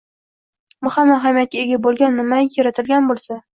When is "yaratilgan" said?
2.63-3.15